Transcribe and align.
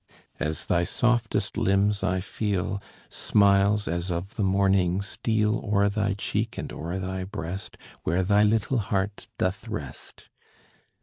As 0.39 0.65
thy 0.65 0.83
softest 0.83 1.57
limbs 1.59 2.01
I 2.01 2.21
feel, 2.21 2.81
Smiles 3.11 3.87
as 3.87 4.09
of 4.11 4.33
the 4.35 4.41
morning 4.43 4.99
steal 5.03 5.57
O'er 5.63 5.89
thy 5.89 6.13
cheek 6.13 6.57
and 6.57 6.73
o'er 6.73 6.97
thy 6.97 7.23
breast, 7.23 7.77
Where 8.01 8.23
thy 8.23 8.41
little 8.41 8.79
heart 8.79 9.27
doth 9.37 9.67
rest. 9.67 10.29